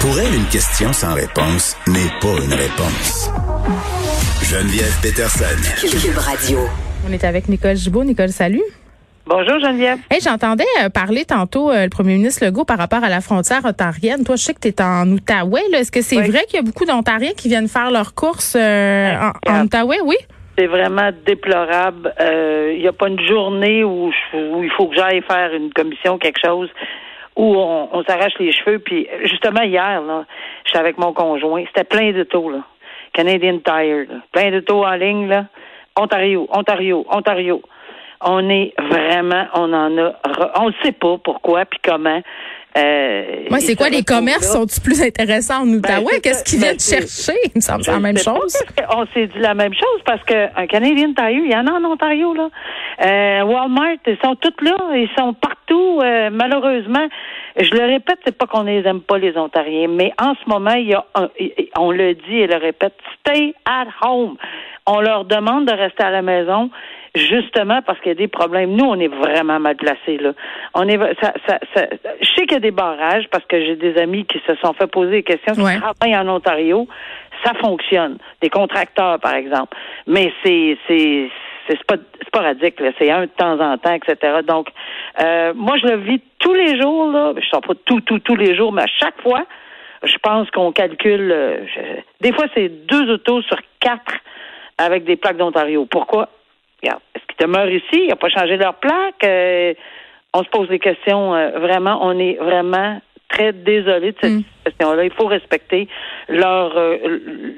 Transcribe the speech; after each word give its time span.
Pour 0.00 0.18
elle, 0.18 0.34
une 0.34 0.46
question 0.46 0.92
sans 0.92 1.14
réponse 1.14 1.76
n'est 1.88 2.12
pas 2.20 2.36
une 2.44 2.54
réponse. 2.54 3.30
Geneviève 4.42 4.94
Peterson. 5.02 5.58
Cube 5.80 6.16
Radio. 6.18 6.58
On 7.08 7.12
est 7.12 7.24
avec 7.24 7.48
Nicole 7.48 7.76
Gibault. 7.76 8.04
Nicole, 8.04 8.28
salut. 8.30 8.62
Bonjour 9.26 9.58
Geneviève. 9.60 9.98
Hey, 10.10 10.20
j'entendais 10.22 10.64
euh, 10.82 10.88
parler 10.88 11.24
tantôt 11.24 11.70
euh, 11.70 11.84
le 11.84 11.90
premier 11.90 12.14
ministre 12.14 12.44
Legault 12.46 12.64
par 12.64 12.78
rapport 12.78 13.04
à 13.04 13.08
la 13.10 13.20
frontière 13.20 13.60
ontarienne. 13.64 14.24
Toi, 14.24 14.36
je 14.36 14.42
sais 14.44 14.54
que 14.54 14.60
tu 14.60 14.68
es 14.68 14.80
en 14.82 15.06
Outaouais. 15.10 15.60
Est-ce 15.74 15.92
que 15.92 16.00
c'est 16.00 16.16
Oui. 16.16 16.30
vrai 16.30 16.44
qu'il 16.48 16.56
y 16.56 16.60
a 16.60 16.62
beaucoup 16.62 16.86
d'Ontariens 16.86 17.32
qui 17.36 17.48
viennent 17.48 17.68
faire 17.68 17.90
leurs 17.90 18.14
courses 18.14 18.56
euh, 18.58 19.12
en, 19.46 19.52
en 19.52 19.64
Outaouais? 19.64 20.00
Oui. 20.04 20.16
C'est 20.56 20.66
vraiment 20.66 21.10
déplorable. 21.26 22.14
Euh, 22.20 22.72
Il 22.74 22.80
n'y 22.80 22.88
a 22.88 22.92
pas 22.92 23.08
une 23.08 23.20
journée 23.28 23.84
où, 23.84 24.10
je- 24.10 24.38
où 24.54 24.62
il 24.64 24.70
faut 24.76 24.86
que 24.86 24.94
j'aille 24.96 25.22
faire 25.28 25.52
une 25.52 25.72
commission, 25.72 26.16
quelque 26.18 26.40
chose, 26.44 26.68
où 27.38 27.54
on, 27.56 28.02
s'arrache 28.02 28.36
les 28.40 28.52
cheveux. 28.52 28.80
Puis 28.80 29.08
justement 29.22 29.62
hier, 29.62 30.02
là, 30.02 30.26
j'étais 30.66 30.78
avec 30.78 30.98
mon 30.98 31.14
conjoint. 31.14 31.64
C'était 31.68 31.84
plein 31.84 32.12
de 32.12 32.24
taux, 32.24 32.50
là. 32.50 32.64
Canadian 33.14 33.58
Tire, 33.60 34.06
là. 34.10 34.16
plein 34.32 34.50
de 34.50 34.60
taux 34.60 34.84
en 34.84 34.94
ligne, 34.94 35.28
là. 35.28 35.46
Ontario, 35.96 36.46
Ontario, 36.52 37.06
Ontario. 37.08 37.62
On 38.20 38.48
est 38.50 38.72
vraiment, 38.78 39.46
on 39.54 39.72
en 39.72 39.96
a, 39.98 40.12
on 40.60 40.68
ne 40.68 40.72
sait 40.82 40.92
pas 40.92 41.16
pourquoi 41.22 41.64
puis 41.66 41.78
comment. 41.84 42.20
Euh, 42.76 43.44
Moi, 43.50 43.60
c'est 43.60 43.74
quoi 43.74 43.88
les 43.88 44.02
commerces 44.02 44.52
sont-ils 44.52 44.80
plus 44.82 45.00
intéressants 45.02 45.62
en 45.62 45.68
Outaouais? 45.68 46.14
c'est 46.14 46.20
Qu'est-ce 46.20 46.44
qu'ils 46.44 46.60
Ben, 46.60 46.66
viennent 46.76 46.78
chercher? 46.80 47.38
Il 47.46 47.52
me 47.56 47.60
semble 47.60 47.78
que 47.80 47.84
c'est 47.86 47.90
la 47.92 47.96
Je 47.98 48.02
même 48.02 48.18
chose. 48.18 48.56
qu'on 48.88 49.06
s'est 49.14 49.26
dit 49.26 49.38
la 49.38 49.54
même 49.54 49.72
chose 49.72 50.00
parce 50.04 50.22
qu'un 50.24 50.66
Canadian 50.68 51.12
Tire, 51.14 51.30
il 51.30 51.50
y 51.50 51.56
en 51.56 51.66
a 51.66 51.72
en 51.72 51.84
Ontario, 51.84 52.34
là. 52.34 52.48
Euh, 53.04 53.42
Walmart, 53.44 53.96
ils 54.06 54.18
sont 54.22 54.34
tous 54.36 54.54
là, 54.64 54.76
ils 54.94 55.08
sont 55.16 55.32
partout, 55.34 56.00
euh, 56.02 56.28
malheureusement. 56.32 57.06
Je 57.56 57.70
le 57.74 57.84
répète, 57.86 58.18
c'est 58.24 58.36
pas 58.36 58.46
qu'on 58.46 58.62
les 58.64 58.86
aime 58.86 59.00
pas, 59.00 59.18
les 59.18 59.36
Ontariens, 59.36 59.88
mais 59.88 60.12
en 60.20 60.34
ce 60.34 60.48
moment, 60.48 60.74
il 60.74 60.88
y 60.88 60.94
a 60.94 61.04
un- 61.14 61.28
on 61.78 61.90
le 61.90 62.14
dit 62.14 62.36
et 62.38 62.46
le 62.46 62.56
répète, 62.56 62.94
stay 63.20 63.54
at 63.64 63.86
home. 64.02 64.36
On 64.86 65.00
leur 65.00 65.24
demande 65.24 65.66
de 65.66 65.72
rester 65.72 66.02
à 66.04 66.10
la 66.10 66.22
maison, 66.22 66.70
justement 67.18 67.82
parce 67.82 67.98
qu'il 68.00 68.08
y 68.08 68.12
a 68.12 68.14
des 68.14 68.28
problèmes. 68.28 68.70
Nous, 68.74 68.84
on 68.84 68.98
est 68.98 69.08
vraiment 69.08 69.60
mal 69.60 69.76
placés, 69.76 70.16
là. 70.18 70.32
On 70.74 70.88
est, 70.88 70.98
ça, 71.20 71.32
ça, 71.46 71.58
ça- 71.74 71.86
je 72.20 72.26
sais 72.34 72.42
qu'il 72.46 72.52
y 72.52 72.56
a 72.56 72.60
des 72.60 72.70
barrages 72.70 73.28
parce 73.30 73.44
que 73.44 73.60
j'ai 73.60 73.76
des 73.76 73.96
amis 73.98 74.24
qui 74.24 74.40
se 74.46 74.54
sont 74.56 74.72
fait 74.72 74.86
poser 74.86 75.10
des 75.10 75.22
questions, 75.22 75.54
qui 75.54 75.60
Ouais. 75.60 75.76
travaillent 75.78 76.16
en 76.16 76.28
Ontario. 76.28 76.86
Ça 77.44 77.52
fonctionne. 77.54 78.18
Des 78.40 78.50
contracteurs, 78.50 79.18
par 79.20 79.34
exemple. 79.34 79.76
Mais 80.06 80.32
c'est, 80.42 80.76
c'est, 80.88 81.30
c'est 81.68 81.82
pas 81.84 81.96
sporadique, 82.26 82.80
là. 82.80 82.90
C'est 82.98 83.10
un 83.10 83.22
de 83.22 83.30
temps 83.36 83.60
en 83.60 83.76
temps, 83.78 83.92
etc. 83.94 84.38
Donc, 84.46 84.68
euh, 85.22 85.52
moi, 85.54 85.76
je 85.80 85.86
le 85.86 85.96
vis 85.98 86.20
tous 86.40 86.54
les 86.54 86.80
jours, 86.80 87.10
là. 87.12 87.32
Je 87.40 87.46
sors 87.48 87.60
pas 87.60 87.74
tout, 87.84 88.00
tout, 88.00 88.18
tous 88.18 88.36
les 88.36 88.56
jours, 88.56 88.72
mais 88.72 88.82
à 88.82 88.86
chaque 88.86 89.20
fois, 89.22 89.44
je 90.02 90.16
pense 90.22 90.50
qu'on 90.50 90.72
calcule, 90.72 91.30
euh, 91.32 91.58
je- 91.66 92.00
des 92.26 92.32
fois, 92.32 92.46
c'est 92.54 92.68
deux 92.86 93.10
autos 93.12 93.42
sur 93.42 93.58
quatre 93.80 94.14
avec 94.78 95.04
des 95.04 95.16
plaques 95.16 95.36
d'Ontario. 95.36 95.86
Pourquoi? 95.86 96.28
Regarde, 96.82 97.00
est-ce 97.14 97.24
qu'ils 97.26 97.46
demeurent 97.46 97.70
ici? 97.70 97.84
Ils 98.04 98.08
n'ont 98.10 98.16
pas 98.16 98.28
changé 98.28 98.56
leur 98.56 98.74
plaque? 98.74 99.24
Euh, 99.24 99.74
on 100.34 100.42
se 100.44 100.48
pose 100.50 100.68
des 100.68 100.78
questions. 100.78 101.34
euh, 101.34 101.50
vraiment, 101.58 101.98
on 102.02 102.18
est 102.18 102.34
vraiment 102.34 103.00
très 103.28 103.52
désolé 103.52 104.12
de 104.12 104.16
cette 104.20 104.32
Mm. 104.32 104.42
situation-là. 104.66 105.04
Il 105.04 105.12
faut 105.12 105.26
respecter 105.26 105.88
leurs 106.28 106.76
euh, 106.76 106.96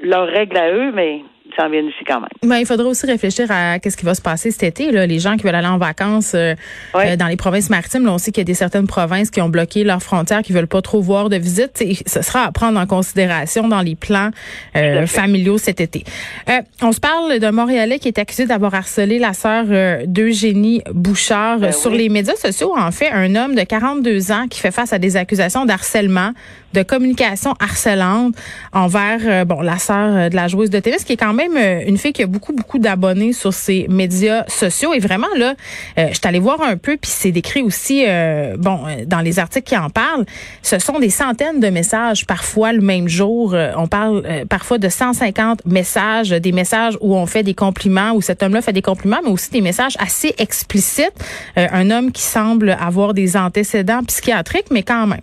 leurs 0.03 0.27
règles 0.27 0.57
à 0.57 0.71
eux, 0.71 0.91
mais 0.93 1.21
s'en 1.55 1.69
viennent 1.69 1.87
ici 1.87 2.03
quand 2.05 2.19
même. 2.19 2.29
Ben, 2.43 2.57
il 2.57 2.65
faudra 2.65 2.87
aussi 2.87 3.05
réfléchir 3.05 3.47
à 3.49 3.79
qu'est-ce 3.79 3.97
qui 3.97 4.05
va 4.05 4.13
se 4.15 4.21
passer 4.21 4.51
cet 4.51 4.63
été. 4.63 4.91
Là. 4.91 5.05
Les 5.05 5.19
gens 5.19 5.37
qui 5.37 5.43
veulent 5.43 5.55
aller 5.55 5.67
en 5.67 5.77
vacances 5.77 6.33
euh, 6.35 6.55
Ouais. 6.93 7.11
euh, 7.13 7.15
dans 7.15 7.27
les 7.27 7.37
provinces 7.37 7.69
maritimes, 7.69 8.05
là, 8.05 8.13
on 8.13 8.17
sait 8.17 8.31
qu'il 8.31 8.41
y 8.41 8.45
a 8.45 8.45
des 8.45 8.53
certaines 8.53 8.87
provinces 8.87 9.29
qui 9.31 9.41
ont 9.41 9.49
bloqué 9.49 9.83
leurs 9.83 10.01
frontières, 10.03 10.41
qui 10.41 10.53
veulent 10.53 10.67
pas 10.67 10.81
trop 10.81 11.01
voir 11.01 11.29
de 11.29 11.35
visite. 11.37 11.73
T'sais, 11.73 11.93
Ce 12.05 12.21
sera 12.21 12.43
à 12.45 12.51
prendre 12.51 12.79
en 12.79 12.85
considération 12.85 13.67
dans 13.67 13.81
les 13.81 13.95
plans 13.95 14.29
euh, 14.75 15.05
familiaux 15.07 15.57
cet 15.57 15.81
été. 15.81 16.03
Euh, 16.49 16.61
on 16.81 16.91
se 16.91 16.99
parle 16.99 17.39
d'un 17.39 17.51
Montréalais 17.51 17.99
qui 17.99 18.07
est 18.07 18.19
accusé 18.19 18.45
d'avoir 18.45 18.73
harcelé 18.75 19.19
la 19.19 19.33
sœur 19.33 19.65
euh, 19.69 20.03
d'Eugénie 20.05 20.81
Bouchard 20.93 21.59
Ben 21.59 21.71
sur 21.71 21.91
oui. 21.91 21.97
les 21.99 22.09
médias 22.09 22.35
sociaux. 22.35 22.73
En 22.77 22.91
fait, 22.91 23.09
un 23.11 23.35
homme 23.35 23.55
de 23.55 23.63
42 23.63 24.31
ans 24.31 24.47
qui 24.49 24.59
fait 24.59 24.71
face 24.71 24.93
à 24.93 24.99
des 24.99 25.17
accusations 25.17 25.65
d'harcèlement, 25.65 26.31
de 26.73 26.83
communication 26.83 27.53
harcelante 27.59 28.35
envers 28.73 29.19
euh, 29.25 29.45
bon 29.45 29.61
la 29.61 29.77
sœur 29.77 30.29
de 30.29 30.35
la 30.35 30.47
joueuse 30.47 30.69
de 30.69 30.79
tennis, 30.79 31.03
qui 31.03 31.13
est 31.13 31.17
quand 31.17 31.33
même 31.33 31.40
euh, 31.55 31.83
une 31.87 31.97
fille 31.97 32.13
qui 32.13 32.23
a 32.23 32.27
beaucoup 32.27 32.53
beaucoup 32.53 32.79
d'abonnés 32.79 33.33
sur 33.33 33.53
ses 33.53 33.87
médias 33.89 34.43
sociaux. 34.47 34.93
Et 34.93 34.99
vraiment 34.99 35.27
là, 35.37 35.55
euh, 35.97 36.07
je 36.09 36.15
suis 36.15 36.27
allée 36.27 36.39
voir 36.39 36.61
un 36.61 36.77
peu, 36.77 36.97
puis 36.97 37.09
c'est 37.09 37.31
décrit 37.31 37.61
aussi 37.61 38.05
euh, 38.07 38.55
bon 38.57 38.79
dans 39.05 39.21
les 39.21 39.39
articles 39.39 39.67
qui 39.67 39.77
en 39.77 39.89
parlent. 39.89 40.25
Ce 40.61 40.79
sont 40.79 40.99
des 40.99 41.09
centaines 41.09 41.59
de 41.59 41.67
messages 41.69 42.25
parfois 42.25 42.73
le 42.73 42.81
même 42.81 43.07
jour. 43.07 43.55
On 43.77 43.87
parle 43.87 44.23
euh, 44.25 44.45
parfois 44.45 44.77
de 44.77 44.89
150 44.89 45.65
messages, 45.65 46.29
des 46.29 46.51
messages 46.51 46.97
où 47.01 47.15
on 47.15 47.25
fait 47.25 47.43
des 47.43 47.53
compliments, 47.53 48.11
où 48.13 48.21
cet 48.21 48.43
homme-là 48.43 48.61
fait 48.61 48.73
des 48.73 48.81
compliments, 48.81 49.19
mais 49.23 49.31
aussi 49.31 49.51
des 49.51 49.61
messages 49.61 49.95
assez 49.99 50.33
explicites. 50.37 51.13
Un 51.55 51.89
homme 51.91 52.11
qui 52.11 52.21
semble 52.21 52.75
avoir 52.79 53.13
des 53.13 53.37
antécédents 53.37 54.03
psychiatriques, 54.03 54.71
mais 54.71 54.83
quand 54.83 55.07
même. 55.07 55.21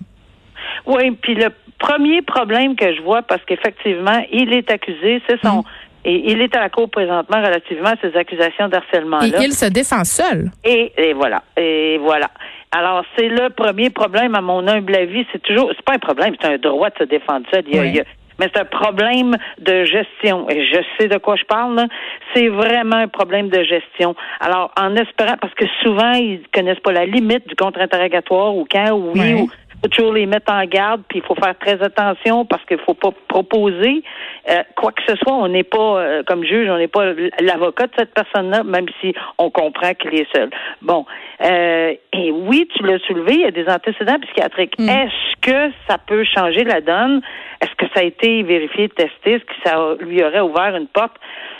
Oui, 0.86 1.10
puis 1.20 1.34
le 1.34 1.48
premier 1.78 2.22
problème 2.22 2.76
que 2.76 2.94
je 2.94 3.02
vois, 3.02 3.22
parce 3.22 3.42
qu'effectivement, 3.44 4.24
il 4.32 4.52
est 4.52 4.70
accusé, 4.70 5.22
c'est 5.28 5.40
son. 5.42 5.64
Et 6.10 6.30
il 6.32 6.40
est 6.40 6.56
à 6.56 6.60
la 6.60 6.70
cour 6.70 6.88
présentement 6.88 7.36
relativement 7.36 7.90
à 7.90 7.96
ces 8.00 8.16
accusations 8.16 8.66
Et 8.66 8.70
d'harcèlement-là. 8.70 9.26
il 9.42 9.52
se 9.52 9.66
défend 9.66 10.04
seul. 10.04 10.50
Et, 10.64 10.90
et 10.96 11.12
voilà. 11.12 11.42
Et 11.58 11.98
voilà. 11.98 12.28
Alors, 12.72 13.02
c'est 13.16 13.28
le 13.28 13.50
premier 13.50 13.90
problème, 13.90 14.34
à 14.34 14.40
mon 14.40 14.66
humble 14.66 14.94
avis. 14.96 15.26
C'est 15.32 15.42
toujours, 15.42 15.70
c'est 15.76 15.84
pas 15.84 15.94
un 15.94 15.98
problème, 15.98 16.34
c'est 16.40 16.48
un 16.48 16.56
droit 16.56 16.88
de 16.88 16.94
se 16.98 17.04
défendre 17.04 17.44
seul. 17.52 17.62
Il 17.68 17.74
y 17.76 17.78
a- 17.78 17.82
Oui. 17.82 17.88
il 17.90 17.96
y 17.96 18.00
a- 18.00 18.04
mais 18.40 18.46
c'est 18.54 18.60
un 18.60 18.64
problème 18.64 19.36
de 19.58 19.84
gestion. 19.84 20.48
Et 20.48 20.64
je 20.64 20.78
sais 20.96 21.08
de 21.08 21.18
quoi 21.18 21.34
je 21.36 21.44
parle. 21.44 21.86
C'est 22.34 22.48
vraiment 22.48 22.96
un 22.96 23.08
problème 23.08 23.48
de 23.50 23.62
gestion. 23.64 24.14
Alors, 24.40 24.70
en 24.80 24.94
espérant, 24.96 25.36
parce 25.40 25.52
que 25.54 25.64
souvent, 25.82 26.12
ils 26.12 26.40
connaissent 26.54 26.78
pas 26.80 26.92
la 26.92 27.04
limite 27.04 27.46
du 27.48 27.54
contre-interrogatoire 27.56 28.54
ou 28.54 28.64
quand, 28.70 28.92
ou 28.92 29.10
oui, 29.12 29.20
Ouais. 29.20 29.34
ou 29.42 29.50
toujours 29.86 30.12
les 30.12 30.26
mettre 30.26 30.52
en 30.52 30.64
garde, 30.64 31.02
puis 31.08 31.20
il 31.20 31.24
faut 31.24 31.36
faire 31.36 31.56
très 31.58 31.80
attention 31.82 32.44
parce 32.44 32.64
qu'il 32.64 32.78
faut 32.78 32.94
pas 32.94 33.12
proposer 33.28 34.02
euh, 34.50 34.62
quoi 34.74 34.92
que 34.92 35.02
ce 35.06 35.14
soit. 35.16 35.32
On 35.32 35.48
n'est 35.48 35.62
pas, 35.62 36.00
euh, 36.00 36.22
comme 36.24 36.44
juge, 36.44 36.68
on 36.68 36.78
n'est 36.78 36.88
pas 36.88 37.12
l'avocat 37.40 37.86
de 37.86 37.92
cette 37.96 38.14
personne-là, 38.14 38.64
même 38.64 38.86
si 39.00 39.14
on 39.38 39.50
comprend 39.50 39.94
qu'il 39.94 40.14
est 40.14 40.26
seul. 40.34 40.50
Bon, 40.82 41.06
euh, 41.44 41.94
et 42.12 42.30
oui, 42.32 42.68
tu 42.74 42.82
l'as 42.82 42.98
soulevé, 43.06 43.34
il 43.34 43.40
y 43.40 43.44
a 43.44 43.50
des 43.50 43.68
antécédents 43.68 44.18
psychiatriques. 44.20 44.78
Mm. 44.78 44.88
Est-ce 44.88 45.40
que 45.40 45.72
ça 45.88 45.98
peut 45.98 46.24
changer 46.24 46.64
la 46.64 46.80
donne? 46.80 47.20
Est-ce 47.60 47.74
que 47.76 47.86
ça 47.94 48.00
a 48.00 48.04
été 48.04 48.42
vérifié, 48.42 48.88
testé? 48.88 49.34
Est-ce 49.34 49.44
que 49.44 49.54
ça 49.64 49.94
lui 50.00 50.22
aurait 50.24 50.40
ouvert 50.40 50.74
une 50.76 50.88
porte? 50.88 51.16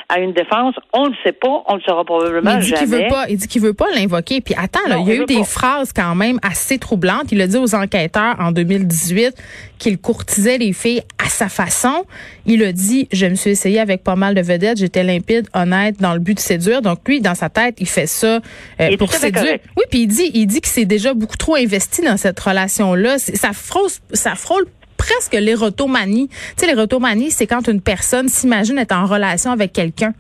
À 0.08 0.20
une 0.20 0.32
défense? 0.32 0.74
On 0.92 1.04
ne 1.04 1.10
le 1.10 1.14
sait 1.24 1.32
pas, 1.32 1.62
on 1.66 1.74
ne 1.74 1.78
le 1.78 1.82
saura 1.86 2.04
probablement 2.04 2.52
il 2.56 2.60
dit 2.60 2.72
qu'il 2.72 2.88
jamais. 2.88 3.02
veut 3.04 3.08
pas, 3.08 3.26
il 3.28 3.36
dit 3.36 3.46
qu'il 3.48 3.62
veut 3.62 3.74
pas 3.74 3.86
l'invoquer. 3.94 4.41
Puis 4.41 4.54
attends, 4.56 4.80
là, 4.88 4.96
Non, 4.96 5.02
il 5.02 5.08
y 5.08 5.12
a 5.12 5.14
il 5.16 5.22
eu 5.22 5.26
des 5.26 5.38
pas. 5.38 5.44
phrases 5.44 5.92
quand 5.92 6.14
même 6.14 6.38
assez 6.42 6.78
troublantes. 6.78 7.30
Il 7.32 7.41
a 7.41 7.46
dit 7.46 7.56
aux 7.58 7.74
enquêteurs 7.74 8.36
en 8.41 8.52
2018 8.52 9.34
qu'il 9.78 9.98
courtisait 9.98 10.58
les 10.58 10.72
filles 10.72 11.02
à 11.24 11.28
sa 11.28 11.48
façon. 11.48 12.04
Il 12.46 12.62
a 12.64 12.72
dit, 12.72 13.06
je 13.12 13.26
me 13.26 13.34
suis 13.34 13.50
essayé 13.50 13.78
avec 13.80 14.02
pas 14.02 14.16
mal 14.16 14.34
de 14.34 14.41
vedettes, 14.41 14.78
j'étais 14.78 15.04
limpide, 15.04 15.46
honnête, 15.54 16.00
dans 16.00 16.14
le 16.14 16.20
but 16.20 16.34
de 16.34 16.40
séduire. 16.40 16.82
Donc 16.82 17.00
lui, 17.06 17.20
dans 17.20 17.34
sa 17.34 17.48
tête, 17.48 17.76
il 17.78 17.88
fait 17.88 18.06
ça 18.06 18.40
euh, 18.80 18.88
Il 18.90 18.98
pour 18.98 19.12
séduire. 19.12 19.42
correct. 19.44 19.64
Oui, 19.76 19.84
puis 19.90 20.00
il 20.00 20.06
dit, 20.08 20.30
il 20.34 20.46
dit 20.46 20.60
qu'il 20.60 20.70
s'est 20.72 20.84
déjà 20.86 21.14
beaucoup 21.14 21.36
trop 21.36 21.54
investi 21.56 22.02
dans 22.02 22.16
cette 22.16 22.40
relation-là. 22.40 23.19
Ça 23.19 23.52
frôle, 23.52 23.88
ça 24.12 24.34
frôle 24.34 24.66
presque 24.98 25.32
l'érotomanie. 25.32 26.28
Tu 26.28 26.36
sais, 26.56 26.66
l'érotomanie, 26.66 27.31
c'est 27.31 27.47
quand 27.47 27.66
une 27.69 27.81
personne 27.81 28.28
s'imagine 28.28 28.78
être 28.78 28.94
en 28.94 29.06
relation 29.06 29.50
avec 29.53 29.72
quelqu'un. 29.72 30.12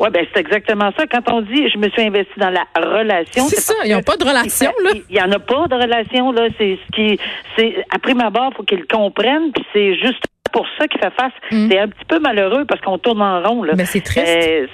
Oui, 0.00 0.08
ben 0.12 0.26
c'est 0.32 0.40
exactement 0.40 0.90
ça. 0.96 1.06
Quand 1.06 1.22
on 1.32 1.40
dit 1.42 1.68
je 1.72 1.78
me 1.78 1.88
suis 1.88 2.02
investi 2.02 2.32
dans 2.36 2.50
la 2.50 2.66
relation, 2.76 3.46
C'est 3.46 3.60
ça, 3.60 3.74
ils 3.84 3.92
n'ont 3.92 4.02
pas 4.02 4.16
de 4.16 4.24
relation, 4.24 4.72
là. 4.82 4.90
Il 5.08 5.16
y 5.16 5.20
en 5.20 5.30
a 5.30 5.38
pas 5.38 5.68
de 5.68 5.74
relation 5.74 6.32
là. 6.32 6.48
C'est 6.58 6.78
ce 6.84 6.96
qui, 6.96 7.18
c'est 7.56 7.76
après 7.90 8.14
ma 8.14 8.30
barre, 8.30 8.52
faut 8.56 8.64
qu'ils 8.64 8.80
le 8.80 8.86
comprennent. 8.86 9.52
Puis 9.52 9.64
c'est 9.72 9.94
juste 9.96 10.24
pour 10.54 10.66
ça 10.78 10.86
qu'il 10.86 11.00
fait 11.00 11.12
face. 11.20 11.32
Mm. 11.50 11.68
C'est 11.70 11.78
un 11.80 11.88
petit 11.88 12.04
peu 12.08 12.18
malheureux 12.20 12.64
parce 12.64 12.80
qu'on 12.80 12.96
tourne 12.96 13.20
en 13.20 13.42
rond 13.42 13.62
là. 13.64 13.74
Ben, 13.74 13.84
c'est 13.84 14.00
triste. 14.00 14.26
Euh, 14.26 14.66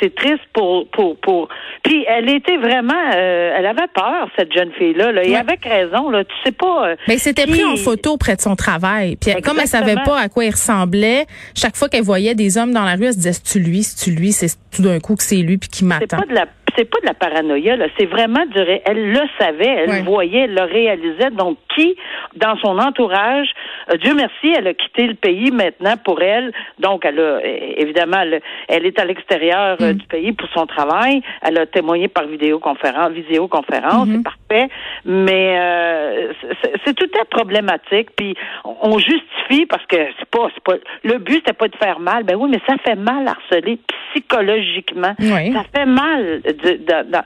c'est, 0.00 0.14
triste 0.14 0.40
pour 0.54 0.88
pour 0.90 1.16
pour. 1.18 1.48
Puis 1.82 2.04
elle 2.08 2.30
était 2.30 2.56
vraiment, 2.56 2.94
euh, 3.14 3.54
elle 3.58 3.66
avait 3.66 3.88
peur 3.92 4.28
cette 4.38 4.52
jeune 4.54 4.70
fille 4.78 4.94
là. 4.94 5.10
là 5.12 5.24
et 5.24 5.30
Ouais. 5.30 5.36
avec 5.36 5.64
raison 5.64 6.08
là. 6.10 6.24
Tu 6.24 6.34
sais 6.44 6.52
pas. 6.52 6.90
euh, 6.90 6.96
Mais 7.08 7.18
c'était 7.18 7.44
qui- 7.44 7.50
pris 7.50 7.64
en 7.64 7.76
photo 7.76 8.16
près 8.16 8.36
de 8.36 8.40
son 8.40 8.54
travail. 8.56 9.16
Puis 9.16 9.34
comme 9.42 9.58
elle 9.60 9.66
savait 9.66 9.96
pas 10.04 10.18
à 10.20 10.28
quoi 10.28 10.44
il 10.44 10.50
ressemblait, 10.52 11.26
chaque 11.54 11.76
fois 11.76 11.88
qu'elle 11.88 12.04
voyait 12.04 12.34
des 12.36 12.56
hommes 12.56 12.72
dans 12.72 12.84
la 12.84 12.94
rue, 12.94 13.06
elle 13.06 13.12
se 13.12 13.18
disait 13.18 13.32
c'est-tu 13.32 13.58
lui, 13.58 13.82
c'est-tu 13.82 14.10
lui, 14.16 14.30
c'est 14.32 14.56
tout 14.74 14.82
d'un 14.82 15.00
coup 15.00 15.16
que 15.16 15.22
c'est 15.24 15.36
lui 15.42 15.58
puis 15.58 15.68
qui 15.68 15.84
m'attend. 15.84 16.18
c'est 16.76 16.84
pas 16.84 17.00
de 17.00 17.06
la 17.06 17.14
paranoïa 17.14 17.74
là, 17.76 17.86
c'est 17.98 18.04
vraiment 18.04 18.44
du 18.46 18.58
ré- 18.60 18.82
elle 18.84 19.10
le 19.10 19.20
savait, 19.38 19.66
elle 19.66 19.88
Ouais. 19.90 19.98
le 20.00 20.04
voyait, 20.04 20.40
elle 20.40 20.54
le 20.54 20.62
réalisait 20.62 21.30
donc 21.30 21.56
qui 21.76 21.96
dans 22.36 22.56
son 22.58 22.78
entourage 22.78 23.48
Dieu 24.00 24.14
merci, 24.14 24.52
elle 24.56 24.66
a 24.66 24.74
quitté 24.74 25.06
le 25.06 25.14
pays 25.14 25.50
maintenant 25.50 25.96
pour 26.04 26.20
elle. 26.20 26.52
Donc, 26.78 27.04
elle 27.04 27.20
a 27.20 27.40
évidemment, 27.44 28.22
elle, 28.68 28.86
est 28.86 28.98
à 28.98 29.04
l'extérieur 29.04 29.76
mm. 29.80 29.92
du 29.92 30.06
pays 30.06 30.32
pour 30.32 30.48
son 30.48 30.66
travail. 30.66 31.22
Elle 31.42 31.58
a 31.58 31.66
témoigné 31.66 32.08
par 32.08 32.26
vidéoconférence, 32.26 33.12
visioconférence, 33.12 34.08
mm-hmm. 34.08 34.16
c'est 34.16 34.22
parfait. 34.24 34.68
Mais 35.04 36.28
c'est 36.84 36.94
tout 36.94 37.10
à 37.20 37.24
problématique. 37.26 38.08
Puis 38.16 38.34
on 38.64 38.98
justifie 38.98 39.66
parce 39.66 39.84
que 39.86 39.96
c'est 40.18 40.28
pas, 40.30 40.48
pas 40.64 40.74
le 41.04 41.18
but 41.18 41.36
c'était 41.36 41.52
pas 41.52 41.68
de 41.68 41.76
faire 41.76 42.00
mal. 42.00 42.24
Ben 42.24 42.36
oui, 42.36 42.50
mais 42.50 42.60
ça 42.66 42.76
fait 42.84 42.96
mal 42.96 43.26
harceler 43.28 43.78
psychologiquement. 44.10 45.14
Ça 45.18 45.64
fait 45.74 45.86
mal 45.86 46.42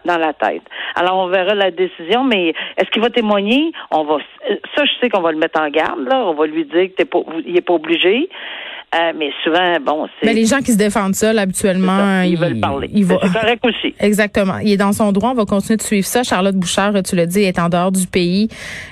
dans, 0.04 0.18
la 0.18 0.32
tête. 0.34 0.62
Alors 0.94 1.18
on 1.18 1.28
verra 1.28 1.54
la 1.54 1.70
décision, 1.70 2.24
mais 2.24 2.52
est-ce 2.76 2.90
qu'il 2.90 3.02
va 3.02 3.10
témoigner? 3.10 3.72
On 3.90 4.04
va. 4.04 4.18
Ça, 4.74 4.84
je 4.84 4.90
sais 5.00 5.10
qu'on 5.10 5.20
va 5.20 5.32
le 5.32 5.38
mettre 5.38 5.60
en 5.60 5.68
garde. 5.68 6.00
Là, 6.08 6.24
on 6.26 6.34
va 6.34 6.46
lui 6.46 6.64
dire 6.64 6.88
qu'il 6.96 7.52
n'est 7.52 7.60
pas 7.60 7.72
obligé. 7.74 8.28
Euh, 8.92 9.12
mais 9.16 9.30
souvent, 9.44 9.78
bon, 9.80 10.08
c'est. 10.18 10.26
Mais 10.26 10.34
les 10.34 10.46
gens 10.46 10.58
qui 10.58 10.72
se 10.72 10.76
défendent 10.76 11.14
ça, 11.14 11.30
habituellement, 11.30 12.22
ils, 12.22 12.36
veulent 12.36 12.58
parler. 12.58 12.90
C'est 12.92 13.32
correct 13.32 13.64
aussi. 13.64 13.94
Exactement. 14.00 14.58
Il 14.58 14.72
est 14.72 14.76
dans 14.76 14.92
son 14.92 15.12
droit. 15.12 15.30
On 15.30 15.34
va 15.34 15.44
continuer 15.44 15.76
de 15.76 15.82
suivre 15.82 16.06
ça. 16.06 16.24
Charlotte 16.24 16.56
Bouchard, 16.56 16.94
tu 17.04 17.14
l'as 17.14 17.26
dit, 17.26 17.42
est 17.42 17.60
en 17.60 17.68
dehors 17.68 17.92
du 17.92 18.08
pays. 18.08 18.48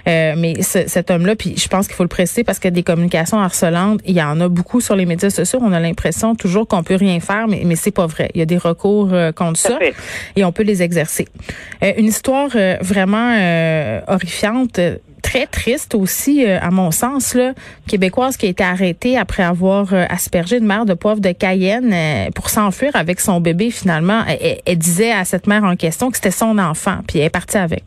Euh, 0.06 0.34
mais 0.36 0.62
cet 0.62 1.10
homme-là, 1.10 1.34
puis 1.34 1.56
je 1.56 1.66
pense 1.66 1.88
qu'il 1.88 1.96
faut 1.96 2.04
le 2.04 2.08
préciser 2.08 2.44
parce 2.44 2.60
que 2.60 2.68
des 2.68 2.84
communications 2.84 3.40
harcelantes, 3.40 4.00
il 4.06 4.14
y 4.14 4.22
en 4.22 4.40
a 4.40 4.48
beaucoup 4.48 4.80
sur 4.80 4.94
les 4.94 5.04
médias 5.04 5.30
sociaux. 5.30 5.58
On 5.60 5.72
a 5.72 5.80
l'impression 5.80 6.36
toujours 6.36 6.68
qu'on 6.68 6.84
peut 6.84 6.94
rien 6.94 7.18
faire, 7.18 7.48
mais 7.48 7.62
mais 7.64 7.74
c'est 7.74 7.94
pas 7.94 8.06
vrai. 8.06 8.30
Il 8.34 8.38
y 8.38 8.42
a 8.42 8.46
des 8.46 8.56
recours 8.56 9.12
euh, 9.12 9.32
contre 9.32 9.58
ça, 9.58 9.78
et 10.36 10.44
on 10.44 10.52
peut 10.52 10.62
les 10.62 10.80
exercer. 10.80 11.26
une 11.82 12.06
histoire 12.06 12.50
vraiment 12.82 13.34
horrifiante 14.06 14.78
très 15.22 15.46
triste 15.46 15.94
aussi, 15.94 16.44
euh, 16.44 16.58
à 16.60 16.70
mon 16.70 16.90
sens, 16.90 17.34
là, 17.34 17.52
québécoise 17.88 18.36
qui 18.36 18.46
a 18.46 18.48
été 18.48 18.64
arrêtée 18.64 19.18
après 19.18 19.42
avoir 19.42 19.92
euh, 19.92 20.04
aspergé 20.08 20.58
une 20.58 20.66
mère 20.66 20.84
de 20.84 20.94
poivre 20.94 21.20
de 21.20 21.32
Cayenne 21.32 21.92
euh, 21.92 22.30
pour 22.34 22.48
s'enfuir 22.48 22.90
avec 22.94 23.20
son 23.20 23.40
bébé. 23.40 23.70
Finalement, 23.70 24.22
elle, 24.28 24.78
disait 24.78 25.12
à 25.12 25.24
cette 25.24 25.46
mère 25.46 25.64
en 25.64 25.76
question 25.76 26.10
que 26.10 26.16
c'était 26.16 26.30
son 26.30 26.58
enfant, 26.58 26.98
puis 27.06 27.18
elle 27.18 27.26
est 27.26 27.30
partie 27.30 27.58
avec. 27.58 27.84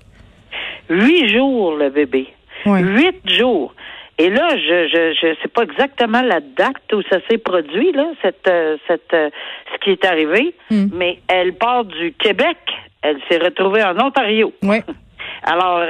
Huit 0.89 1.29
jours, 1.29 1.75
le 1.75 1.89
bébé. 1.89 2.27
Huit 2.65 3.21
jours. 3.25 3.73
Et 4.17 4.29
là, 4.29 4.49
je 4.55 4.87
je 4.87 5.13
je 5.19 5.41
sais 5.41 5.47
pas 5.47 5.63
exactement 5.63 6.21
la 6.21 6.41
date 6.41 6.93
où 6.93 7.01
ça 7.09 7.17
s'est 7.27 7.39
produit 7.39 7.91
là, 7.93 8.07
cette 8.21 8.51
cette 8.87 9.15
ce 9.15 9.79
qui 9.83 9.91
est 9.91 10.05
arrivé, 10.05 10.53
hmm. 10.69 10.89
mais 10.93 11.17
elle 11.27 11.53
part 11.53 11.85
du 11.85 12.13
Québec, 12.13 12.57
elle 13.01 13.17
s'est 13.27 13.39
retrouvée 13.39 13.81
en 13.83 13.97
Ontario. 13.99 14.53
Oui. 14.61 14.77
Alors 15.43 15.81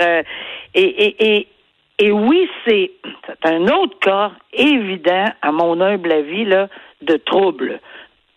et, 0.73 0.81
et, 0.81 1.37
et, 1.37 1.47
et 1.99 2.11
oui, 2.11 2.47
c'est 2.65 2.91
un 3.43 3.63
autre 3.67 3.99
cas 3.99 4.31
évident, 4.53 5.25
à 5.41 5.51
mon 5.51 5.79
humble 5.81 6.11
avis, 6.11 6.45
là, 6.45 6.67
de 7.01 7.17
trouble 7.17 7.79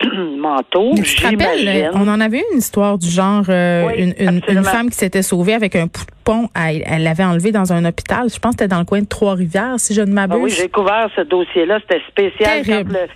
mentaux. 0.37 0.93
Euh, 0.95 1.91
on 1.95 2.09
en 2.09 2.21
avait 2.21 2.43
une 2.53 2.59
histoire 2.59 2.99
du 2.99 3.09
genre, 3.09 3.45
euh, 3.49 3.89
une, 3.97 4.41
une, 4.49 4.65
femme 4.65 4.91
qui 4.91 4.97
s'était 4.97 5.23
sauvée 5.23 5.55
avec 5.55 5.77
un 5.77 5.87
poupon, 5.89 6.49
elle 6.55 7.03
l'avait 7.03 7.25
enlevé 7.25 7.53
dans 7.53 7.73
un 7.73 7.85
hôpital. 7.85 8.29
Je 8.29 8.39
pense 8.39 8.55
que 8.55 8.63
c'était 8.63 8.69
dans 8.69 8.81
le 8.81 8.85
coin 8.85 9.01
de 9.01 9.07
Trois-Rivières, 9.07 9.79
si 9.79 9.95
je 9.95 10.03
ne 10.03 10.13
m'abuse. 10.13 10.37
Ah 10.39 10.43
oui, 10.43 10.51
j'ai 10.51 10.69
couvert 10.69 11.09
ce 11.15 11.23
dossier-là. 11.23 11.79
C'était 11.81 12.03
spécial. 12.09 12.65
Quand 12.67 12.93
le, 12.93 13.07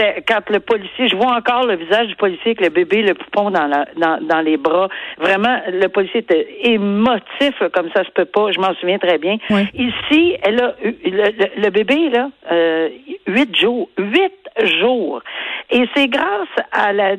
c'était 0.00 0.22
quand 0.26 0.48
le 0.50 0.60
policier, 0.60 1.08
je 1.08 1.16
vois 1.16 1.34
encore 1.34 1.66
le 1.66 1.76
visage 1.76 2.08
du 2.08 2.16
policier 2.16 2.52
avec 2.52 2.60
le 2.60 2.68
bébé, 2.68 3.02
le 3.02 3.14
poupon 3.14 3.50
dans, 3.50 3.66
la, 3.66 3.86
dans, 3.96 4.18
dans 4.26 4.40
les 4.40 4.56
bras. 4.56 4.88
Vraiment, 5.18 5.60
le 5.68 5.86
policier 5.88 6.20
était 6.20 6.46
émotif 6.62 7.54
comme 7.72 7.90
ça 7.94 8.04
se 8.04 8.10
peut 8.10 8.24
pas. 8.24 8.50
Je 8.52 8.60
m'en 8.60 8.74
souviens 8.74 8.98
très 8.98 9.18
bien. 9.18 9.36
Ici, 9.74 10.36
elle 10.42 10.60
a 10.62 10.74
le, 10.82 11.62
le, 11.62 11.70
bébé 11.70 12.10
là, 12.10 12.30
euh, 12.50 12.88
huit 13.26 13.56
jours, 13.56 13.88
huit 13.98 14.32
jours. 14.80 15.22
Et 15.70 15.84
c'est 15.94 16.08
grâce 16.08 16.48
à 16.72 16.92
la, 16.92 17.14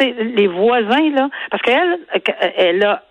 les 0.00 0.46
voisins, 0.46 1.10
là, 1.10 1.28
parce 1.50 1.62
qu'elle, 1.62 1.98
elle 2.56 2.84
a 2.84 3.02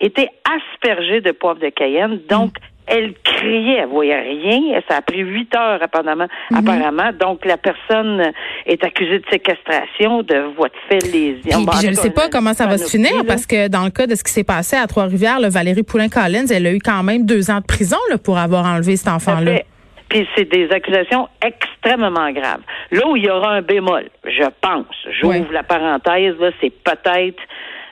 été 0.00 0.28
aspergée 0.44 1.20
de 1.20 1.30
poivre 1.30 1.60
de 1.60 1.68
Cayenne, 1.68 2.20
donc 2.28 2.52
elle 2.86 3.14
criait, 3.22 3.80
elle 3.82 3.88
voyait 3.88 4.20
rien. 4.20 4.80
Ça 4.88 4.96
a 4.96 5.02
pris 5.02 5.20
huit 5.20 5.54
heures 5.54 5.82
apparemment. 5.82 6.26
Mhm. 6.50 6.58
apparemment. 6.58 7.10
Donc 7.18 7.44
la 7.44 7.56
personne 7.56 8.32
est 8.66 8.82
accusée 8.84 9.18
de 9.18 9.24
séquestration, 9.30 10.22
de 10.22 10.54
voie 10.56 10.68
de 10.68 10.74
fait 10.88 11.12
lésion. 11.12 11.64
je 11.82 11.88
ne 11.88 11.94
sais 11.94 12.10
pas 12.10 12.28
comment 12.28 12.54
ça 12.54 12.66
va 12.66 12.78
se 12.78 12.90
finir 12.90 13.24
parce 13.26 13.46
que 13.46 13.68
dans 13.68 13.84
le 13.84 13.90
cas 13.90 14.06
de 14.06 14.14
ce 14.14 14.24
qui 14.24 14.32
s'est 14.32 14.44
passé 14.44 14.76
à 14.76 14.86
Trois-Rivières, 14.86 15.38
Valérie 15.50 15.82
Poulin-Collins, 15.82 16.46
elle 16.50 16.66
a 16.66 16.72
eu 16.72 16.78
quand 16.78 17.02
même 17.02 17.26
deux 17.26 17.50
ans 17.50 17.60
de 17.60 17.66
prison 17.66 17.98
là, 18.10 18.18
pour 18.18 18.38
avoir 18.38 18.66
enlevé 18.66 18.96
cet 18.96 19.08
enfant-là. 19.08 19.60
Puis 20.08 20.28
c'est 20.36 20.44
des 20.44 20.68
accusations 20.70 21.28
extrêmement 21.42 22.30
graves. 22.32 22.60
Là 22.90 23.06
où 23.08 23.16
il 23.16 23.24
y 23.24 23.30
aura 23.30 23.52
un 23.52 23.62
bémol, 23.62 24.10
je 24.24 24.44
pense, 24.60 24.94
j'ouvre 25.20 25.50
la 25.50 25.62
parenthèse, 25.62 26.34
là, 26.38 26.50
c'est 26.60 26.72
peut-être 26.84 27.40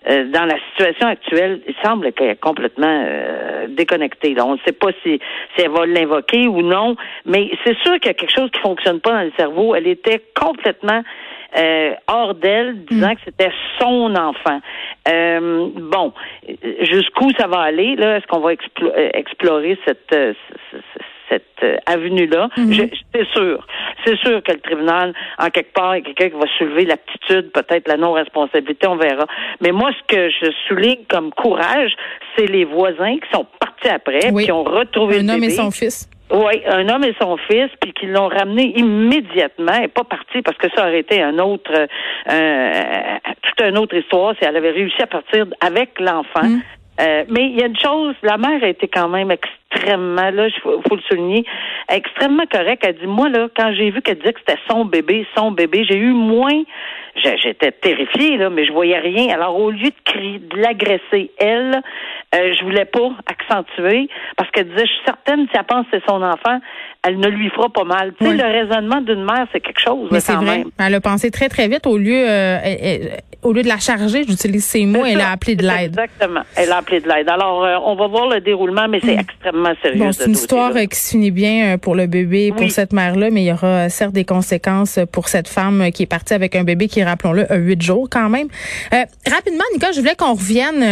euh, 0.08 0.24
dans 0.30 0.46
la 0.46 0.56
situation 0.70 1.08
actuelle, 1.08 1.60
il 1.68 1.74
semble 1.84 2.12
qu'elle 2.12 2.30
est 2.30 2.40
complètement 2.40 3.04
euh, 3.06 3.66
déconnectée. 3.68 4.34
on 4.40 4.54
ne 4.54 4.58
sait 4.64 4.72
pas 4.72 4.90
si, 5.02 5.20
si 5.54 5.62
elle 5.62 5.70
va 5.70 5.84
l'invoquer 5.84 6.46
ou 6.46 6.62
non, 6.62 6.96
mais 7.26 7.50
c'est 7.64 7.76
sûr 7.78 7.94
qu'il 7.94 8.06
y 8.06 8.10
a 8.10 8.14
quelque 8.14 8.34
chose 8.34 8.50
qui 8.50 8.60
fonctionne 8.60 9.00
pas 9.00 9.12
dans 9.12 9.24
le 9.24 9.32
cerveau. 9.36 9.74
Elle 9.74 9.88
était 9.88 10.22
complètement 10.34 11.02
euh, 11.58 11.92
hors 12.08 12.34
d'elle, 12.34 12.84
disant 12.84 13.10
mm. 13.10 13.14
que 13.16 13.20
c'était 13.26 13.52
son 13.78 14.14
enfant. 14.16 14.60
bon, 15.06 16.12
jusqu'où 16.80 17.30
ça 17.38 17.46
va 17.46 17.60
aller 17.60 17.96
là? 17.96 18.16
Est-ce 18.16 18.26
qu'on 18.26 18.40
va 18.40 18.52
explorer 18.52 19.78
cette 19.86 20.14
cette 21.30 21.44
euh, 21.62 21.76
avenue-là. 21.86 22.48
Mhm. 22.56 22.90
C'est 23.14 23.28
sûr. 23.28 23.66
C'est 24.04 24.16
sûr 24.18 24.42
que 24.42 24.52
le 24.52 24.60
tribunal, 24.60 25.14
en 25.38 25.50
quelque 25.50 25.72
part, 25.72 25.96
il 25.96 26.00
y 26.00 26.02
a 26.02 26.12
quelqu'un 26.12 26.36
qui 26.36 26.40
va 26.42 26.50
soulever 26.58 26.84
l'aptitude, 26.86 27.52
peut-être 27.52 27.88
la 27.88 27.96
non-responsabilité, 27.96 28.86
on 28.86 28.96
verra. 28.96 29.26
Mais 29.60 29.72
moi, 29.72 29.90
ce 29.92 30.14
que 30.14 30.30
je 30.30 30.50
souligne 30.68 31.04
comme 31.08 31.30
courage, 31.32 31.92
c'est 32.36 32.46
les 32.46 32.64
voisins 32.64 33.16
qui 33.16 33.30
sont 33.32 33.46
partis 33.58 33.88
après, 33.88 34.32
qui 34.44 34.52
ont 34.52 34.64
retrouvé 34.64 35.20
un 35.20 35.28
homme 35.28 35.44
et 35.44 35.50
son 35.50 35.70
fils. 35.70 36.08
Oui, 36.32 36.62
un 36.66 36.88
homme 36.88 37.02
et 37.02 37.14
son 37.20 37.36
fils, 37.36 37.70
puis 37.80 37.92
qui 37.92 38.06
l'ont 38.06 38.28
ramené 38.28 38.72
immédiatement, 38.78 39.82
et 39.82 39.88
pas 39.88 40.04
parti 40.04 40.42
parce 40.42 40.56
que 40.58 40.68
ça 40.76 40.82
aurait 40.82 41.00
été 41.00 41.20
un 41.20 41.38
autre, 41.40 41.72
euh, 41.72 43.18
toute 43.42 43.66
une 43.66 43.76
autre 43.76 43.96
histoire 43.96 44.34
si 44.38 44.44
elle 44.44 44.56
avait 44.56 44.70
réussi 44.70 45.02
à 45.02 45.08
partir 45.08 45.46
avec 45.60 45.98
l'enfant. 45.98 46.44
Mhm. 46.44 46.62
Euh, 47.00 47.24
mais 47.28 47.46
il 47.46 47.58
y 47.58 47.62
a 47.62 47.66
une 47.66 47.78
chose, 47.78 48.14
la 48.22 48.36
mère 48.36 48.62
a 48.62 48.68
été 48.68 48.86
quand 48.88 49.08
même 49.08 49.30
extrêmement, 49.30 50.30
là, 50.30 50.48
il 50.48 50.60
faut, 50.60 50.82
le 50.90 51.02
souligner, 51.08 51.44
extrêmement 51.88 52.44
correcte. 52.50 52.84
Elle 52.86 52.98
dit, 52.98 53.06
moi, 53.06 53.28
là, 53.28 53.48
quand 53.56 53.72
j'ai 53.72 53.90
vu 53.90 54.02
qu'elle 54.02 54.18
disait 54.18 54.34
que 54.34 54.40
c'était 54.40 54.60
son 54.68 54.84
bébé, 54.84 55.26
son 55.34 55.50
bébé, 55.50 55.84
j'ai 55.88 55.96
eu 55.96 56.12
moins, 56.12 56.62
j'étais 57.16 57.72
terrifiée, 57.72 58.36
là, 58.36 58.50
mais 58.50 58.64
je 58.66 58.72
voyais 58.72 58.98
rien. 58.98 59.34
Alors, 59.34 59.56
au 59.56 59.70
lieu 59.70 59.88
de 59.88 60.02
crier, 60.04 60.38
de 60.38 60.56
l'agresser, 60.56 61.30
elle, 61.38 61.80
euh, 62.34 62.54
je 62.58 62.64
voulais 62.64 62.84
pas 62.84 63.10
accentuer 63.26 64.08
parce 64.36 64.50
qu'elle 64.50 64.68
disait, 64.68 64.86
je 64.86 64.92
suis 64.92 65.04
certaine, 65.04 65.46
si 65.50 65.56
elle 65.56 65.64
pense 65.64 65.86
que 65.86 65.98
c'est 65.98 66.06
son 66.08 66.22
enfant, 66.22 66.60
elle 67.02 67.18
ne 67.18 67.28
lui 67.28 67.50
fera 67.50 67.68
pas 67.68 67.84
mal. 67.84 68.12
Tu 68.18 68.26
sais, 68.26 68.34
le 68.34 68.44
raisonnement 68.44 69.00
d'une 69.00 69.24
mère, 69.24 69.46
c'est 69.52 69.60
quelque 69.60 69.80
chose, 69.80 70.08
mais 70.10 70.20
c'est 70.20 70.34
vrai. 70.34 70.64
Elle 70.78 70.94
a 70.94 71.00
pensé 71.00 71.30
très, 71.30 71.48
très 71.48 71.68
vite 71.68 71.86
au 71.86 71.96
lieu, 71.96 72.24
euh, 72.28 72.58
au 73.42 73.52
lieu 73.52 73.62
de 73.62 73.68
la 73.68 73.78
charger, 73.78 74.24
j'utilise 74.28 74.64
ces 74.64 74.84
mots, 74.84 75.04
elle 75.04 75.20
a 75.20 75.30
appelé 75.30 75.56
de 75.56 75.66
l'aide. 75.66 75.98
Exactement. 75.98 76.42
Elle 76.56 76.72
a 76.72 76.78
appelé 76.78 77.00
de 77.00 77.08
l'aide. 77.08 77.28
Alors, 77.28 77.64
euh, 77.64 77.76
on 77.84 77.94
va 77.94 78.06
voir 78.06 78.28
le 78.28 78.40
déroulement, 78.40 78.86
mais 78.88 79.00
c'est 79.02 79.16
mm. 79.16 79.20
extrêmement 79.20 79.72
sérieux. 79.82 79.98
Bon, 79.98 80.12
c'est 80.12 80.26
une 80.26 80.32
histoire 80.32 80.74
qui 80.74 80.98
se 80.98 81.10
finit 81.10 81.30
bien 81.30 81.74
euh, 81.74 81.78
pour 81.78 81.94
le 81.94 82.06
bébé 82.06 82.52
pour 82.56 82.70
cette 82.70 82.92
mère-là, 82.92 83.30
mais 83.30 83.42
il 83.42 83.46
y 83.46 83.52
aura 83.52 83.66
euh, 83.66 83.88
certes 83.88 84.12
des 84.12 84.24
conséquences 84.24 84.98
pour 85.12 85.28
cette 85.28 85.48
femme 85.48 85.90
qui 85.92 86.02
est 86.02 86.10
partie 86.10 86.34
avec 86.34 86.54
un 86.54 86.64
bébé 86.64 86.88
qui, 86.88 86.99
rappelons-le, 87.04 87.46
huit 87.56 87.80
jours 87.82 88.08
quand 88.10 88.28
même. 88.28 88.48
rapidement, 89.26 89.64
Nicole, 89.72 89.94
je 89.94 90.00
voulais 90.00 90.16
qu'on 90.16 90.34
revienne. 90.34 90.82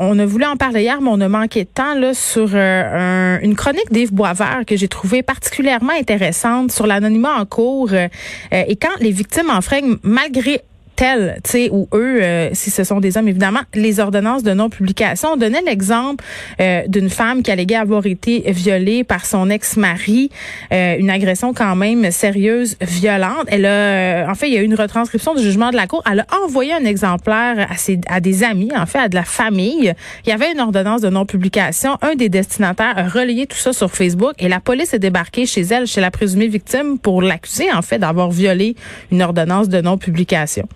on 0.00 0.18
a 0.18 0.26
voulu 0.26 0.44
en 0.44 0.56
parler 0.56 0.82
hier, 0.82 1.00
mais 1.00 1.10
on 1.10 1.20
a 1.20 1.28
manqué 1.28 1.64
de 1.64 1.68
temps 1.68 1.94
là 1.94 2.14
sur 2.14 2.54
une 2.54 3.54
chronique 3.56 3.90
d'Yves 3.90 4.12
Boisvert 4.12 4.62
que 4.66 4.76
j'ai 4.76 4.88
trouvée 4.88 5.22
particulièrement 5.22 5.92
intéressante 5.98 6.72
sur 6.72 6.86
l'anonymat 6.86 7.34
en 7.38 7.46
cours 7.46 7.92
et 7.92 8.76
quand 8.76 8.96
les 9.00 9.10
victimes 9.10 9.50
enfreignent 9.50 9.96
malgré 10.02 10.62
tel, 10.96 11.38
tu 11.44 11.50
sais, 11.50 11.68
ou 11.70 11.88
eux, 11.92 12.22
euh, 12.22 12.50
si 12.54 12.70
ce 12.70 12.82
sont 12.82 13.00
des 13.00 13.16
hommes, 13.16 13.28
évidemment, 13.28 13.60
les 13.74 14.00
ordonnances 14.00 14.42
de 14.42 14.52
non-publication. 14.52 15.30
On 15.34 15.36
donnait 15.36 15.60
l'exemple 15.60 16.24
euh, 16.60 16.82
d'une 16.88 17.10
femme 17.10 17.42
qui 17.42 17.50
alléguait 17.50 17.76
avoir 17.76 18.06
été 18.06 18.44
violée 18.50 19.04
par 19.04 19.26
son 19.26 19.50
ex-mari, 19.50 20.30
euh, 20.72 20.96
une 20.98 21.10
agression 21.10 21.52
quand 21.52 21.76
même 21.76 22.10
sérieuse, 22.10 22.76
violente. 22.80 23.44
Elle 23.48 23.66
a, 23.66 24.26
en 24.28 24.34
fait, 24.34 24.48
il 24.48 24.54
y 24.54 24.56
a 24.56 24.62
eu 24.62 24.64
une 24.64 24.74
retranscription 24.74 25.34
du 25.34 25.42
jugement 25.42 25.70
de 25.70 25.76
la 25.76 25.86
cour. 25.86 26.02
Elle 26.10 26.20
a 26.20 26.26
envoyé 26.44 26.72
un 26.72 26.84
exemplaire 26.84 27.66
à, 27.70 27.76
ses, 27.76 28.00
à 28.08 28.20
des 28.20 28.42
amis, 28.42 28.70
en 28.74 28.86
fait, 28.86 28.98
à 28.98 29.08
de 29.08 29.14
la 29.14 29.24
famille. 29.24 29.92
Il 30.24 30.30
y 30.30 30.32
avait 30.32 30.52
une 30.52 30.60
ordonnance 30.60 31.02
de 31.02 31.10
non-publication. 31.10 31.98
Un 32.00 32.14
des 32.14 32.30
destinataires 32.30 32.96
a 32.96 33.08
relayé 33.08 33.46
tout 33.46 33.58
ça 33.58 33.72
sur 33.72 33.90
Facebook 33.90 34.32
et 34.38 34.48
la 34.48 34.60
police 34.60 34.94
est 34.94 34.98
débarquée 34.98 35.44
chez 35.44 35.62
elle, 35.62 35.86
chez 35.86 36.00
la 36.00 36.10
présumée 36.10 36.48
victime, 36.48 36.98
pour 36.98 37.20
l'accuser, 37.20 37.70
en 37.70 37.82
fait, 37.82 37.98
d'avoir 37.98 38.30
violé 38.30 38.76
une 39.12 39.22
ordonnance 39.22 39.68
de 39.68 39.80
non-publication. 39.80 40.66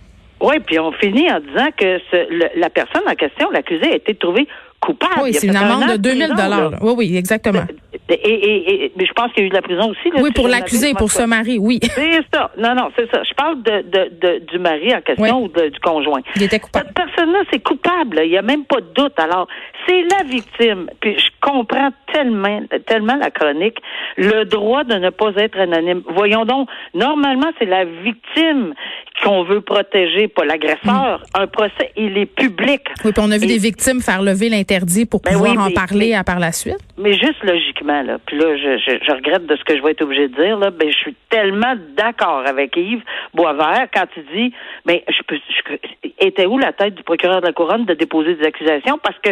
Oui, 0.41 0.59
puis 0.65 0.79
on 0.79 0.91
finit 0.93 1.31
en 1.31 1.39
disant 1.39 1.69
que 1.77 1.99
ce, 2.11 2.59
la 2.59 2.69
personne 2.69 3.03
en 3.07 3.15
question, 3.15 3.49
l'accusé, 3.51 3.91
a 3.91 3.95
été 3.95 4.15
trouvée 4.15 4.47
coupable. 4.79 5.21
Oui, 5.23 5.33
c'est 5.33 5.45
une 5.47 5.55
un 5.55 5.61
amende 5.61 5.83
an 5.83 5.91
de 5.93 5.97
2000 5.97 6.19
prison, 6.29 6.35
là. 6.35 6.43
dollars. 6.43 6.71
Oui, 6.81 6.93
oui, 6.97 7.15
exactement. 7.17 7.61
Et, 8.09 8.13
et, 8.15 8.85
et- 8.85 8.91
mais 8.97 9.05
je 9.05 9.13
pense 9.13 9.31
qu'il 9.31 9.43
y 9.43 9.45
a 9.45 9.47
eu 9.47 9.49
de 9.49 9.53
la 9.55 9.61
prison 9.61 9.89
aussi. 9.91 10.09
Là, 10.09 10.21
Oui, 10.21 10.31
pour 10.31 10.49
m'abuse, 10.49 10.93
pour 10.97 11.11
ce 11.11 11.21
mari, 11.23 11.59
oui. 11.59 11.79
C'est 11.83 12.19
ça. 12.33 12.49
Non, 12.57 12.73
non, 12.75 12.89
c'est 12.97 13.09
ça. 13.11 13.21
Je 13.23 13.33
parle 13.35 13.61
de, 13.61 13.81
de, 13.83 14.09
de- 14.19 14.39
du 14.45 14.57
mari 14.59 14.93
en 14.93 15.01
question 15.01 15.37
Oui. 15.39 15.43
ou 15.45 15.47
de- 15.59 15.69
du 15.69 15.79
conjoint. 15.79 16.21
Il 16.35 16.43
était 16.43 16.59
coupable. 16.59 16.87
Cette 16.87 16.95
personne-là, 16.95 17.39
c'est 17.51 17.59
coupable. 17.63 18.17
là. 18.17 18.23
Il 18.25 18.31
n'y 18.31 18.37
a 18.37 18.41
même 18.41 18.65
pas 18.65 18.81
de 18.81 18.87
doute. 18.95 19.17
Alors, 19.19 19.47
c'est 19.87 20.01
la 20.01 20.23
victime. 20.27 20.89
Puis 20.99 21.17
je 21.19 21.29
comprends 21.41 21.91
tellement, 22.11 22.61
tellement 22.87 23.15
la 23.17 23.29
chronique. 23.29 23.77
Le 24.17 24.43
droit 24.45 24.83
de 24.83 24.95
ne 24.95 25.09
pas 25.11 25.31
être 25.37 25.59
anonyme. 25.59 26.01
Voyons 26.09 26.43
donc, 26.45 26.67
normalement, 26.95 27.51
c'est 27.59 27.65
la 27.65 27.85
victime 27.85 28.73
qu'on 29.23 29.43
veut 29.43 29.61
protéger, 29.61 30.27
pas 30.27 30.45
l'agresseur. 30.45 31.21
Un 31.33 31.47
procès, 31.47 31.91
il 31.95 32.17
est 32.17 32.25
public. 32.25 32.81
Oui, 33.05 33.11
puis 33.11 33.23
on 33.25 33.31
a 33.31 33.37
vu 33.37 33.45
Et- 33.45 33.47
des 33.47 33.57
victimes 33.57 34.01
faire 34.01 34.21
lever 34.21 34.49
l'interdit 34.49 35.05
pour 35.05 35.21
Ben 35.21 35.31
pouvoir 35.33 35.51
oui, 35.51 35.57
en 35.57 35.67
mais- 35.67 35.73
parler 35.73 36.09
mais- 36.11 36.15
à 36.15 36.23
par 36.23 36.39
la 36.39 36.51
suite. 36.51 36.77
Mais 36.97 37.13
juste 37.13 37.43
logiquement, 37.43 38.01
là, 38.03 38.17
puis 38.25 38.37
là, 38.37 38.55
je, 38.57 38.77
je, 38.77 38.97
je 39.05 39.11
regrette 39.11 39.45
de 39.47 39.55
ce 39.55 39.63
que 39.63 39.75
je 39.75 39.81
vais 39.81 39.91
être 39.91 40.03
obligé 40.03 40.27
de 40.27 40.35
dire, 40.35 40.57
là, 40.57 40.69
ben, 40.69 40.89
je 40.91 40.95
suis 40.97 41.15
tellement 41.29 41.73
d'accord 41.97 42.43
avec 42.45 42.75
Yves 42.77 43.01
Boisvert 43.33 43.87
quand 43.93 44.05
il 44.17 44.23
dit, 44.49 44.53
ben, 44.85 44.99
je 45.07 45.21
peux, 45.27 45.35
je- 45.35 46.09
était 46.19 46.45
où 46.45 46.57
la 46.59 46.71
tête 46.73 46.93
du 46.95 47.03
procureur 47.03 47.41
de 47.41 47.47
la 47.47 47.53
Couronne 47.53 47.85
de 47.85 47.93
déposer 47.95 48.35
des 48.35 48.45
accusations? 48.45 48.99
Parce 49.01 49.17
que 49.23 49.29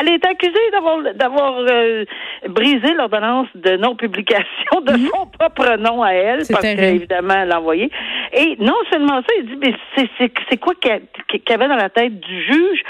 elle 0.00 0.08
est 0.08 0.24
accusée 0.24 0.52
d'avoir, 0.72 0.98
d'avoir 1.14 1.54
euh, 1.68 2.04
brisé 2.48 2.94
l'ordonnance 2.96 3.48
de 3.56 3.76
non-publication 3.76 4.80
de 4.86 4.92
son 4.92 5.26
propre 5.26 5.76
nom 5.78 6.02
à 6.02 6.12
elle 6.12 6.42
parce 6.50 6.62
qu'évidemment, 6.62 7.34
elle 7.42 7.48
l'a 7.48 7.58
envoyé. 7.58 7.90
Et 8.32 8.56
non 8.60 8.76
seulement 8.90 9.19
ça, 9.22 9.32
il 9.38 9.46
dit, 9.46 9.56
mais 9.60 9.74
c'est, 9.96 10.08
c'est, 10.18 10.32
c'est 10.48 10.56
quoi 10.56 10.74
qu'il 10.80 10.90
y 10.92 11.52
avait 11.52 11.68
dans 11.68 11.76
la 11.76 11.88
tête 11.90 12.18
du 12.20 12.42
juge 12.44 12.82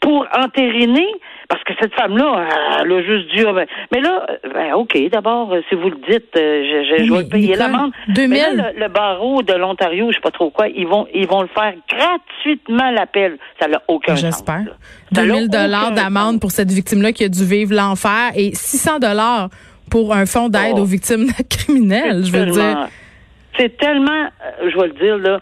pour 0.00 0.26
entériner? 0.36 1.06
Parce 1.48 1.62
que 1.64 1.72
cette 1.80 1.94
femme-là, 1.94 2.46
elle 2.82 2.92
a 2.92 3.02
juste 3.02 3.34
dit, 3.34 3.42
ah 3.48 3.52
ben, 3.54 3.66
mais 3.90 4.00
là, 4.00 4.26
ben, 4.52 4.74
OK, 4.74 4.96
d'abord, 5.10 5.52
euh, 5.52 5.60
si 5.68 5.74
vous 5.76 5.88
le 5.88 5.96
dites, 6.08 6.36
euh, 6.36 6.62
je, 6.62 6.98
je, 6.98 7.04
je 7.04 7.12
Mais 7.12 7.18
vais 7.22 7.28
payer 7.28 7.56
l'amende. 7.56 7.92
2000. 8.08 8.28
Mais 8.28 8.54
là, 8.56 8.72
le, 8.74 8.80
le 8.80 8.88
barreau 8.88 9.42
de 9.42 9.54
l'Ontario, 9.54 10.08
je 10.10 10.16
sais 10.16 10.20
pas 10.20 10.30
trop 10.30 10.50
quoi, 10.50 10.68
ils 10.68 10.86
vont, 10.86 11.06
ils 11.14 11.26
vont 11.26 11.40
le 11.42 11.48
faire 11.48 11.72
gratuitement 11.88 12.90
l'appel. 12.90 13.38
Ça 13.60 13.66
n'a 13.68 13.80
aucun 13.88 14.14
sens. 14.16 14.24
J'espère. 14.26 14.58
là. 14.58 14.72
Ça 15.14 15.22
n'a 15.22 15.26
2000 15.28 15.48
dollars 15.48 15.92
d'amende 15.92 16.40
pour 16.40 16.50
cette 16.50 16.70
victime-là 16.70 17.12
qui 17.12 17.24
a 17.24 17.28
dû 17.28 17.44
vivre 17.44 17.74
l'enfer 17.74 18.32
et 18.36 18.54
600 18.54 18.98
dollars 18.98 19.48
pour 19.90 20.14
un 20.14 20.26
fonds 20.26 20.50
d'aide 20.50 20.74
Oh. 20.76 20.80
aux 20.80 20.84
victimes 20.84 21.28
criminelles, 21.50 22.24
je 22.26 22.30
veux 22.32 22.46
dire. 22.46 22.88
C'est 23.58 23.76
tellement, 23.78 24.24
euh, 24.60 24.70
je 24.70 24.78
vais 24.78 24.88
le 24.88 24.92
dire, 24.94 25.16
là, 25.16 25.40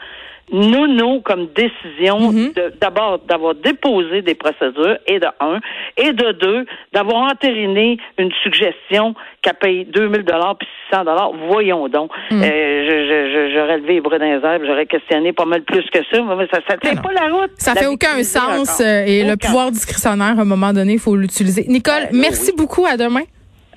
nono 0.53 1.21
comme 1.23 1.49
décision 1.55 2.31
Mhm. 2.31 2.53
d'abord 2.81 3.19
d'avoir 3.21 3.55
déposé 3.55 4.23
des 4.23 4.35
procédures 4.35 4.97
et 5.07 5.19
de 5.19 5.27
un 5.41 5.59
et 5.97 6.13
de 6.13 6.33
deux 6.33 6.65
d'avoir 6.93 7.23
entériné 7.33 7.99
une 8.19 8.31
suggestion 8.43 9.15
qu'elle 9.43 9.55
paye 9.55 9.85
2000 9.87 10.23
dollars 10.23 10.57
puis 10.57 10.69
600 10.91 11.05
dollars 11.05 11.33
voyons 11.49 11.89
donc 11.89 12.11
Mhm. 12.31 12.43
Euh, 12.45 13.51
j'aurais 13.55 13.79
levé 13.79 13.95
les 13.95 14.01
bras 14.01 14.19
dans 14.19 14.25
les 14.25 14.45
airs 14.45 14.61
j'aurais 14.65 14.87
questionné 14.87 15.33
pas 15.33 15.45
mal 15.45 15.63
plus 15.63 15.83
que 15.91 15.99
ça 16.11 16.23
mais 16.23 16.47
ça 16.53 16.61
ça 16.69 16.77
tient 16.79 16.95
pas 16.97 17.13
la 17.13 17.29
route 17.35 17.51
Ça 17.59 17.75
La 17.75 17.81
fait 17.81 17.87
aucun 17.87 18.23
sens 18.23 18.71
encore. 18.81 18.87
euh, 18.87 19.05
et 19.07 19.25
le 19.25 19.37
pouvoir 19.37 19.71
discrétionnaire, 19.71 20.39
à 20.39 20.43
un 20.43 20.45
moment 20.45 20.73
donné, 20.73 20.95
il 20.95 20.99
faut 20.99 21.17
l'utiliser. 21.17 21.65
Nicole, 21.69 22.09
Ben, 22.13 22.21
merci 22.21 22.51
oui. 22.51 22.57
beaucoup. 22.57 22.87
À 22.87 22.97
demain. 22.97 23.23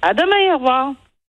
à 0.02 0.14
demain 0.14 0.54
au 0.54 0.58
revoir 0.58 0.94